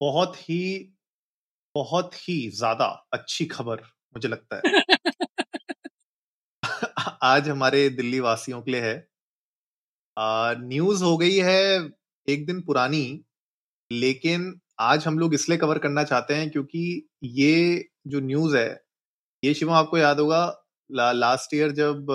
[0.00, 0.58] बहुत ही
[1.74, 3.82] बहुत ही ज़्यादा अच्छी खबर
[4.14, 4.64] मुझे लगता है।
[7.24, 8.94] आज हमारे दिल्ली वासियों के लिए है।
[10.16, 11.58] न्यूज़ हो गई है
[12.28, 13.04] एक दिन पुरानी
[13.90, 16.80] लेकिन आज हम लोग इसलिए कवर करना चाहते हैं क्योंकि
[17.34, 18.68] ये जो न्यूज़ है
[19.42, 20.42] ये शिवम आपको याद होगा
[20.90, 22.06] ला, लास्ट ईयर जब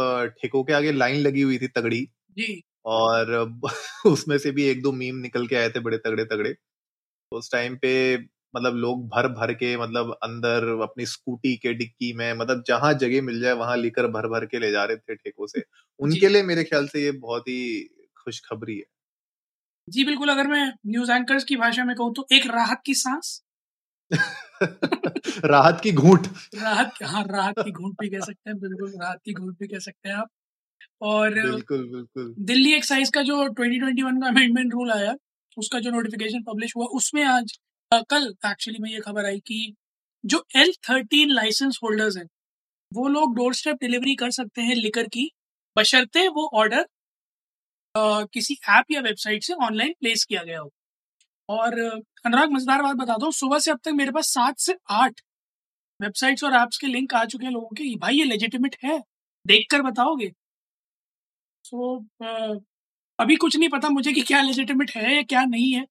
[0.42, 2.06] ठेकों के आगे लाइन लगी हुई थी तगड़ी
[2.38, 3.34] जी। और
[4.08, 6.56] उसमें से भी एक दो मीम निकल के आए थे बड़े तगड़े तगड़े
[7.32, 7.92] उस टाइम पे
[8.54, 13.22] मतलब लोग भर भर के मतलब अंदर अपनी स्कूटी के डिक्की में मतलब जहाँ जगह
[13.22, 15.64] मिल जाए वहाँ लेकर भर भर के ले जा रहे थे ठेकों से।
[16.00, 17.60] उनके लिए मेरे ख्याल से ये बहुत ही
[18.18, 18.84] खुशखबरी है।
[19.88, 23.40] जी बिल्कुल अगर मैं न्यूज़ एंकर्स की भाषा में कहूँ तो एक राहत की सांस।
[25.46, 29.34] राहत की घूंट। राहत हाँ राहत की घूंट भी कह सकते हैं बिल्कुल राहत की
[29.34, 30.30] घूंट भी कह सकते हैं आप।
[31.04, 35.14] और बिल्कुल बिल्कुल। दिल्ली एक्साइज का जो 2021 का अमेंडमेंट रूल आया
[35.60, 37.58] उसका जो नोटिफिकेशन पब्लिश हुआ उसमें आज
[37.92, 39.74] आ, कल एक्चुअली में ये खबर आई कि
[40.24, 42.26] जो एल थर्टीन लाइसेंस होल्डर्स हैं
[42.92, 45.30] वो लोग डोर स्टेप डिलीवरी कर सकते हैं लिकर की
[45.76, 46.86] बशर्ते वो ऑर्डर
[47.96, 50.72] किसी ऐप या वेबसाइट से ऑनलाइन प्लेस किया गया हो।
[51.50, 55.22] और अनुराग मज़ेदार बात बता दो सुबह से अब तक मेरे पास सात से आठ
[56.00, 59.00] वेबसाइट्स और ऐप्स के लिंक आ चुके हैं लोगों के भाई ये लेजिटिमेट है
[59.46, 60.32] देख कर बताओगे।
[61.66, 62.60] सो so,
[63.20, 65.86] अभी कुछ नहीं पता मुझे कि क्या लेजिटिमेट है या क्या नहीं है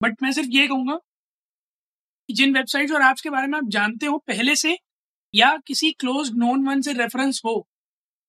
[0.00, 0.96] बट मैं सिर्फ़ ये कहूँगा
[2.28, 4.76] कि जिन वेबसाइट्स और ऐप्स के बारे में आप जानते हो पहले से
[5.34, 7.54] या किसी क्लोज नोन वन से रेफरेंस हो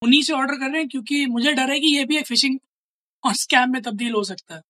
[0.02, 2.58] उन्हीं से ऑर्डर कर रहे हैं क्योंकि मुझे डर है कि ये भी एक फिशिंग
[3.24, 4.62] और स्कैम में तब्दील हो सकता है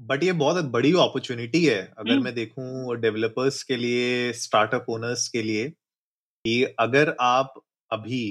[0.00, 5.28] बट ये बहुत बड़ी अपॉर्चुनिटी है अगर हम्म। मैं देखूँ डेवलपर्स के लिए स्टार्टअप ओनर्स
[5.28, 8.24] के लिए कि अगर आप अभी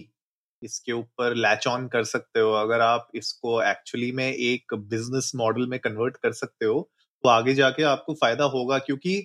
[0.66, 5.68] इसके ऊपर लैच ऑन कर सकते हो। अगर आप इसको एक्चुअली में एक बिज़नेस मॉडल
[5.70, 6.82] में कन्वर्ट कर सकते हो
[7.24, 9.18] तो आगे जाके आपको फ़ायदा होगा क्योंकि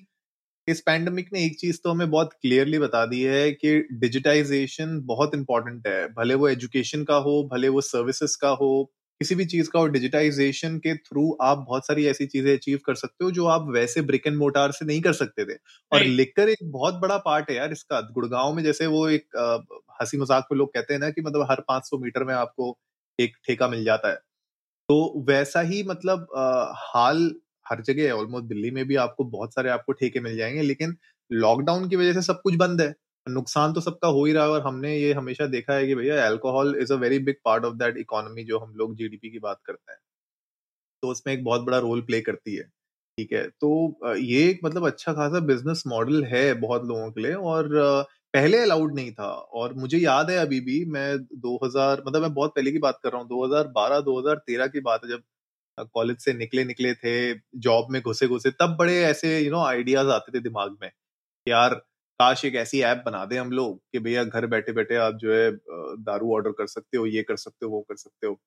[0.68, 5.34] इस पैंडमिक ने एक चीज़ तो हमें बहुत क्लियरली बता दी है कि डिजिटाइजेशन बहुत
[5.34, 8.70] इंपॉर्टेंट है। भले वो एजुकेशन का हो, भले वो सर्विसेज़ का हो
[9.20, 12.94] किसी भी चीज़ का और डिजिटाइजेशन के थ्रू आप बहुत सारी ऐसी चीज़ें अचीव कर
[12.96, 15.56] सकते हो जो आप वैसे ब्रिक एंड मोटार से नहीं कर सकते थे।
[15.92, 16.04] और.
[16.04, 19.36] लिकर एक बहुत बड़ा पार्ट है यार इसका। गुड़गांव में जैसे वो एक
[20.00, 22.76] हँसी मज़ाक में लोग कहते हैं ना कि मतलब हर 500 मीटर में आपको
[23.18, 24.14] एक ठेका मिल जाता है।
[24.88, 27.30] तो वैसा ही मतलब अ, हाल
[27.66, 30.96] हर जगह है ऑलमोस्ट दिल्ली में भी आपको बहुत सारे आपको ठेके मिल जाएँगे लेकिन
[31.30, 32.94] लॉकडाउन की वजह से सब कुछ बंद है।
[33.26, 36.26] नुकसान तो सबका हो ही रहा है और हमने ये हमेशा देखा है कि भैया
[36.26, 39.60] alcohol is a very big part of that economy जो हम लोग जीडीपी की बात
[39.64, 39.98] करते हैं।
[41.02, 42.62] तो उसमें एक बहुत बड़ा रोल प्ले करती है,
[43.18, 43.42] ठीक है?
[43.50, 47.68] तो ये एक मतलब अच्छा खासा बिज़नेस मॉडल है बहुत लोगों के लिए और
[48.34, 51.06] पहले अलाउड नहीं था और मुझे याद है अभी भी मैं
[51.38, 55.10] 2000 मतलब मैं बहुत पहले की बात कर रहा हूँ 2012 2013 की बात है
[55.10, 55.22] जब
[55.94, 57.14] कॉलेज से निकले निकले थे
[57.60, 60.90] जॉब में घुसे घुसे तब बड़े ऐसे यू नो आइडियाज़ आते थे दिमाग में
[61.46, 61.80] यार
[62.20, 65.34] काश एक ऐसी ऐप बना दे हम लोग कि भैया घर बैठे बैठे आप जो
[65.34, 65.50] है
[66.04, 68.38] दारू ऑर्डर कर सकते हो, ये कर सकते हो, वो कर सकते हो।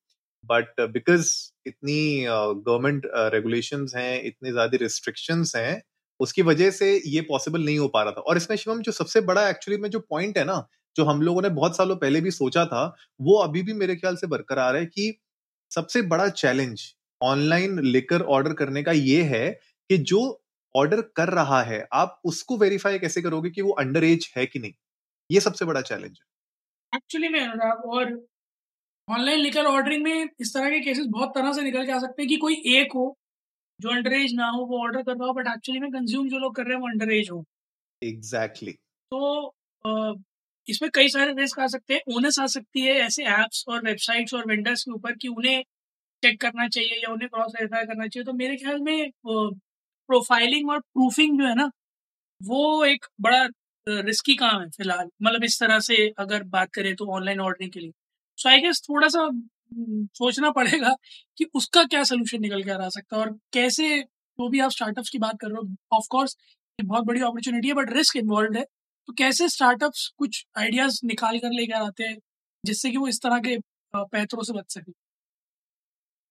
[0.44, 1.32] बट बिकॉज़
[1.68, 5.82] इतनी गवर्नमेंट रेगुलेशंस हैं, इतनी ज़्यादा रिस्ट्रिक्शंस हैं,
[6.20, 9.22] उसकी वजह से ये पॉसिबल नहीं हो पा रहा था। और इसमें शिवम जो सबसे
[9.24, 12.32] बड़ा एक्चुअली में जो पॉइंट है ना, जो हम लोगों ने बहुत सालों पहले भी
[12.32, 12.86] सोचा था,
[13.22, 15.14] वो अभी भी मेरे ख्याल से बरकरार है कि
[15.72, 16.82] सबसे बड़ा चैलेंज
[17.22, 19.50] ऑनलाइन लेकर ऑर्डर करने का ये है
[19.90, 20.22] कि जो
[20.76, 24.60] ऑर्डर कर रहा है आप उसको वेरीफाई कैसे करोगे कि वो अंडर एज है कि
[24.60, 24.74] नहीं?
[25.30, 28.14] ये सबसे बड़ा चैलेंज है। एक्चुअली में अनुराग और
[29.08, 32.22] ऑनलाइन लिकर ऑर्डरिंग में इस तरह के केसेस बहुत तरह से निकल के आ सकते
[32.22, 33.06] हैं कि कोई एक हो
[33.80, 36.38] जो अंडर एज ना हो वो ऑर्डर कर रहा हो बट एक्चुअली में कंज्यूम जो
[36.38, 37.44] लोग कर रहे हैं वो अंडर एज हो।
[38.02, 38.82] Exactly exactly.
[39.12, 40.22] तो
[40.68, 44.34] इसमें कई सारे रिस्क आ सकते हैं ओनस आ सकती है ऐसे ऐप्स और वेबसाइट्स
[44.34, 45.64] और वेंडर्स के ऊपर कि उन्हें
[46.24, 49.10] चेक करना चाहिए या उन्हें क्रॉस वेरीफाई करना चाहिए। तो मेरे ख्याल में
[50.14, 51.70] प्रोफाइलिंग और प्रूफिंग जो है ना,
[52.42, 53.44] वो एक बड़ा
[53.88, 57.80] रिस्की काम है फ़िलहाल। मतलब इस तरह से अगर बात करें तो ऑनलाइन ऑर्डरिंग के
[57.80, 57.92] लिए।
[58.38, 59.30] सो आई गेस थोड़ा सा
[60.18, 60.96] सोचना पड़ेगा
[61.38, 65.10] कि उसका क्या सोल्यूशन निकल के आ सकता है और कैसे जो भी आप स्टार्टअप्स
[65.10, 66.36] की बात कर रहे हो ऑफ़ कोर्स
[66.80, 68.64] ये बहुत बड़ी अपॉर्चुनिटी है बट रिस्क इन्वॉल्व है।
[69.10, 72.18] तो कैसे स्टार्टअप्स कुछ आइडियाज़ निकाल कर लेकर आते हैं,
[72.64, 73.58] जिससे कि वो इस तरह के
[73.94, 74.92] पैंतरों से बच सके?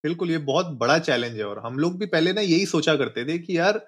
[0.03, 3.25] बिल्कुल ये बहुत बड़ा चैलेंज है और हम लोग भी पहले ना यही सोचा करते
[3.25, 3.81] थे कि यार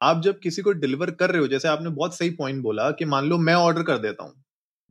[0.00, 3.04] आप जब किसी को डिलीवर कर रहे हो जैसे आपने बहुत सही पॉइंट बोला कि
[3.06, 4.32] मान लो मैं ऑर्डर कर देता हूँ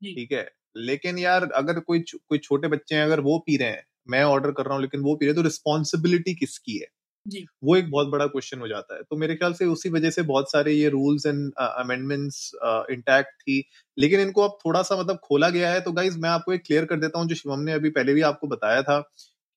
[0.01, 0.47] ठीक है
[0.79, 4.51] लेकिन यार अगर कोई कोई छोटे बच्चे हैं अगर वो पी रहे हैं मैं ऑर्डर
[4.53, 6.87] कर रहा हूँ लेकिन वो पी रहे हैं तो रिस्पॉन्सिबिलिटी किसकी है?
[7.25, 10.09] जी। वो एक बहुत बड़ा क्वेश्चन हो जाता है। तो मेरे ख्याल से उसी वजह
[10.11, 12.51] से बहुत सारे ये रूल्स एंड अमेंडमेंट्स
[12.91, 13.63] इंटैक्ट थी
[13.97, 16.85] लेकिन इनको अब थोड़ा सा मतलब खोला गया है तो गाइज़ मैं आपको एक क्लियर
[16.85, 18.99] कर देता हूँ जो शिवम ने अभी पहले भी आपको बताया था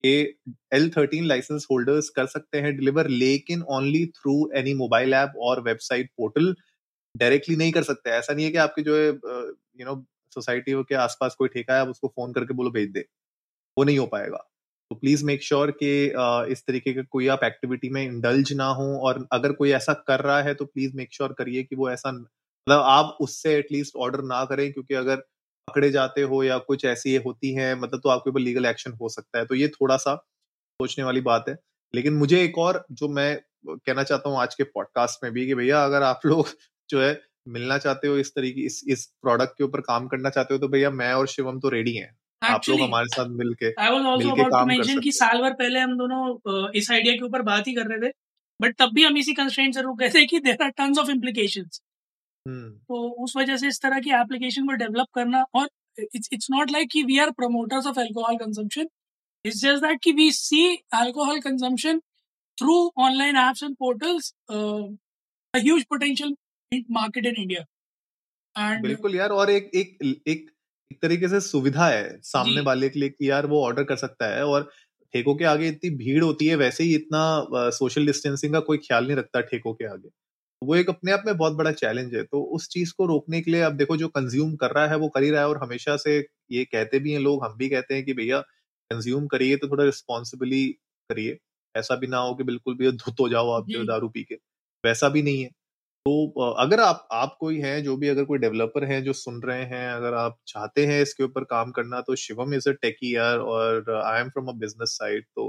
[0.04, 0.12] कि
[0.74, 5.62] एल थर्टीन लाइसेंस होल्डर्स कर सकते हैं डिलीवर लेकिन only through any mobile app और
[5.64, 6.54] वेबसाइट पोर्टल
[7.14, 10.94] डायरेक्टली नहीं कर सकते। ऐसा नहीं है कि आपके जो है यू नो सोसाइटी के
[10.96, 13.04] आसपास कोई ठेका है, आप उसको फ़ोन करके बोलो, भेज दे।
[13.76, 14.38] वो नहीं हो पाएगा।
[14.90, 15.90] तो प्लीज़ मेक श्योर कि
[16.52, 20.20] इस तरीके का कोई आप एक्टिविटी में इंडल्ज ना हो और अगर कोई ऐसा कर
[20.22, 24.22] रहा है तो प्लीज़ मेक श्योर करिए कि वो ऐसा मतलब आप उससे एटलीस्ट ऑर्डर
[24.24, 25.22] ना करें, क्योंकि अगर
[25.68, 29.08] पकड़े जाते हो या कुछ ऐसी होती है मतलब तो आपके ऊपर लीगल एक्शन हो
[29.08, 30.14] सकता है। तो ये थोड़ा सा
[30.80, 31.56] सोचने वाली बात है।
[31.94, 35.54] लेकिन मुझे एक और जो मैं कहना चाहता हूँ आज के पॉडकास्ट में भी कि
[35.54, 36.48] भैया अगर आप लोग
[36.90, 40.54] जो है मिलना चाहते हो इस तरीके इस इस प्रोडक्ट के ऊपर काम करना चाहते
[40.54, 44.42] हो तो भैया मैं और शिवम तो रेडी हैं। आप लोग हमारे साथ मिलके मिलके
[44.44, 47.74] काम कर मेंशन कि साल भर पहले हम दोनों इस आइडिया के ऊपर बात ही
[47.74, 48.12] कर रहे थे
[48.60, 51.80] बट तब भी हम इसी कंस्ट्रेंट रुक गए थे कि there are tons of implications
[51.82, 51.91] hmm
[52.48, 55.68] तो उस वजह से इस तरह की एप्लीकेशन को डेवलप करना और
[55.98, 58.88] इट्स इट्स नॉट लाइक कि we are promoters of alcohol consumption
[59.44, 61.98] it's just that कि we see alcohol consumption
[62.58, 64.34] through online apps and portals
[65.54, 66.30] huge potential
[66.72, 67.64] in market in India.
[68.56, 69.98] And बिल्कुल यार और एक एक
[70.28, 70.50] एक
[70.90, 74.26] एक तरीके से सुविधा है सामने वाले के लिए कि यार वो ऑर्डर कर सकता
[74.26, 74.70] है और
[75.14, 79.06] ठेकों के आगे इतनी भीड़ होती है वैसे ही इतना सोशल डिस्टेंसिंग का कोई ख्याल
[79.06, 80.08] नहीं रखता ठेकों के आगे।
[80.62, 83.50] वो एक अपने आप में बहुत बड़ा चैलेंज है। तो उस चीज़ को रोकने के
[83.50, 85.96] लिए अब देखो जो कंज्यूम कर रहा है वो कर ही रहा है और हमेशा
[85.98, 86.18] से
[86.52, 88.40] ये कहते भी हैं लोग हम भी कहते हैं कि भैया
[88.90, 90.66] कंज्यूम करिए तो थोड़ा रिस्पॉन्सिबली
[91.10, 91.38] करिए।
[91.74, 94.34] ऐसा भी ना हो कि बिल्कुल भी धुत हो जाओ आप जो दारू पी के।
[94.84, 95.48] वैसा भी नहीं है।
[96.06, 99.64] तो अगर आप आप कोई हैं जो भी अगर कोई डेवलपर हैं जो सुन रहे
[99.66, 103.38] हैं अगर आप चाहते हैं इसके ऊपर काम करना तो शिवम इज़ अ टेकी यार
[103.50, 105.48] और I am from a business side तो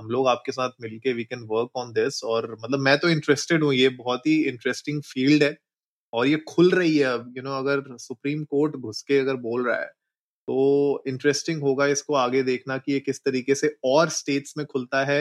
[0.00, 3.62] हम लोग आपके साथ मिलके we can work on this और मतलब मैं तो इंटरेस्टेड
[3.64, 5.56] हूँ, ये बहुत ही इंटरेस्टिंग फ़ील्ड है
[6.12, 9.66] और ये खुल रही है अब यू नो अगर सुप्रीम कोर्ट घुस के अगर बोल
[9.66, 9.86] रहा है
[10.48, 15.04] तो इंटरेस्टिंग होगा इसको आगे देखना कि ये किस तरीके से और स्टेट्स में खुलता
[15.06, 15.20] है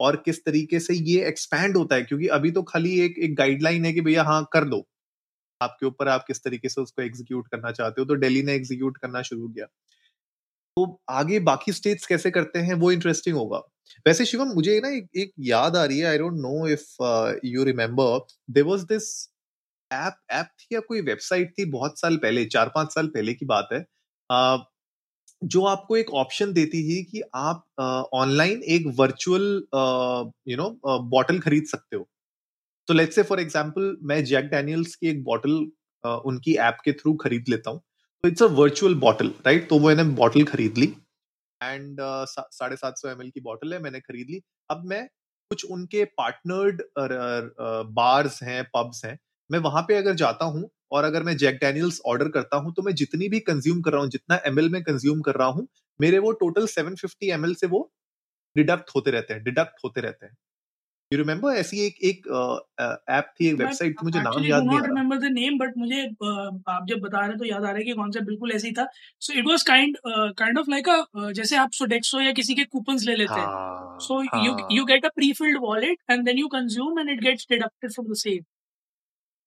[0.00, 3.84] और किस तरीके से ये एक्सपैंड होता है, क्योंकि अभी तो खाली एक एक गाइडलाइन
[3.84, 4.86] है कि भैया हाँ कर दो।
[5.60, 8.98] आपके ऊपर आप किस तरीके से उसको एग्जीक्यूट करना चाहते हो तो दिल्ली ने एग्जीक्यूट
[8.98, 9.66] करना शुरू किया।
[10.76, 13.58] तो आगे बाकी स्टेट्स कैसे करते हैं वो इंटरेस्टिंग होगा।
[14.06, 17.64] वैसे शिवम मुझे ना एक, एक याद आ रही है I don't know if you
[17.64, 18.18] remember
[18.50, 19.08] there was this
[19.90, 23.46] app app थी या कोई वेबसाइट थी बहुत साल पहले चार पाँच साल पहले की
[23.46, 23.80] बात है
[24.30, 24.58] अ,
[25.42, 27.64] जो आपको एक ऑप्शन देती थी कि आप
[28.14, 29.44] ऑनलाइन एक वर्चुअल
[30.48, 30.70] यू नो
[31.10, 32.08] बॉटल खरीद सकते हो।
[32.88, 35.52] तो लेट्स से फॉर एग्जांपल मैं जैक डैनियल्स की एक बॉटल
[36.24, 37.82] उनकी ऐप के थ्रू खरीद लेता हूँ।
[38.24, 40.86] It's a virtual bottle right तो मैंने बॉटल खरीद ली
[41.60, 44.40] एंड साढ़े सात सौ एम की बॉटल है, मैंने खरीद ली।
[44.70, 45.06] अब मैं
[45.50, 46.82] कुछ उनके पार्टनर्ड
[47.94, 49.18] बार्स हैं पब्स हैं,
[49.50, 52.82] मैं वहाँ पे अगर जाता हूँ और अगर मैं जैक डैनियल्स ऑर्डर करता हूँ तो
[52.82, 55.66] मैं जितनी भी कंज्यूम कर रहा हूँ, जितना एम में कंज्यूम कर रहा हूँ,
[56.00, 57.90] मेरे वो टोटल सेवन फिफ्टी से वो
[58.56, 60.36] डिडक्ट होते रहते हैं डिडक्ट होते रहते हैं।
[61.12, 62.26] यू रिमेम्बर ऐसी एक एक
[63.10, 65.76] ऐप थी एक वेबसाइट थी मुझे नाम याद नहीं आ रहा। remember the name, but
[65.76, 66.02] मुझे
[66.70, 68.72] आप जब बता रहे हैं तो याद आ रहा है कि कॉन्सेप्ट बिल्कुल ऐसे ही
[68.74, 68.86] था
[69.20, 69.96] so it was kind
[70.38, 74.02] kind of like a जैसे आप सोडेक्सो या किसी के कूपन्स ले लेते हैं। हाँ
[74.02, 77.46] So you you हाँ get a pre-filled wallet and then you consume and it gets
[77.46, 78.06] deducted from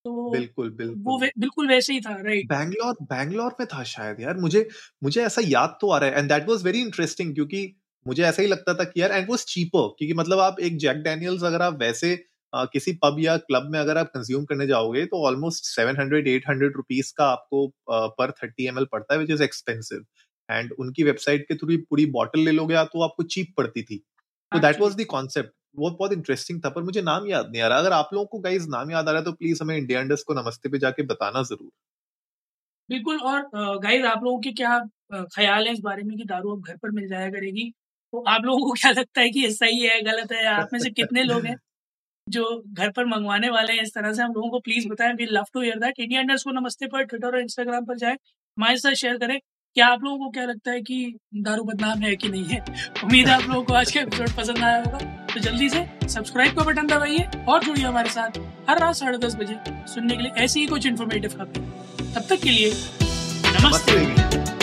[0.06, 4.20] तो बिल्कुल वो बिल्कुल। वे, बिल्कुल वैसे ही था राइट बैंगलोर बैंगलोर में था शायद
[4.20, 4.68] यार मुझे
[5.04, 7.62] मुझे ऐसा याद तो आ रहा है। And that was very interesting क्योंकि
[8.06, 10.98] मुझे ऐसा ही लगता था कि यार एंड वाज चीपर क्योंकि मतलब आप एक जैक
[11.04, 12.14] डैनियल्स अगर आप वैसे
[12.54, 16.76] अ, किसी पब या क्लब में अगर आप कंज्यूम करने जाओगे तो ऑलमोस्ट 700 800
[16.76, 17.68] रुपीस का आपको
[18.18, 20.06] पर 30 एम पड़ता है विच इज़ एक्सपेंसिव
[20.50, 23.98] एंड उनकी वेबसाइट के थ्रू पूरी बॉटल ले लोगे तो आपको चीप पड़ती थी.
[24.52, 27.68] तो दैट वाज द कॉन्सेप्ट वो बहुत इंटरेस्टिंग था पर मुझे नाम याद नहीं आ
[27.68, 30.02] रहा। अगर आप लोगों को गाइज़ नाम याद आ रहा है तो प्लीज़ हमें इंडिया
[30.02, 31.70] इंडस्ट को नमस्ते पे जाके बताना ज़रूर।
[32.90, 33.42] बिल्कुल और
[33.80, 34.78] गाइस आप लोगों के क्या
[35.34, 37.72] ख्याल है इस बारे में कि दारू अब घर पर मिल जाया करेगी?
[38.14, 40.46] तो आप लोगों को क्या लगता है कि सही है, गलत है?
[40.46, 41.56] आप में से कितने लोग हैं
[42.30, 43.84] जो घर पर मंगवाने वाले हैं?
[43.84, 46.44] इस तरह से हम लोगों को प्लीज़ बताएँ। We love to hear that India इंडस्ट
[46.44, 49.40] को नमस्ते पर ट्विटर और इंस्टाग्राम पर जाए। हमारे साथ शेयर करें।
[49.74, 52.60] क्या आप लोगों को क्या लगता है कि दारू बदनाम है कि नहीं है?
[53.04, 55.00] उम्मीद है आप लोगों को आज का एपिसोड पसंद आया होगा।
[55.34, 58.40] तो जल्दी से सब्सक्राइब का बटन दबाइए और जुड़िए हमारे साथ
[58.70, 62.44] हर रात साढ़े दस बजे सुनने के लिए ऐसी ही कुछ इन्फॉर्मेटिव खबरें। तब तक
[62.44, 64.63] के लिए नमस्ते। नमस्ते।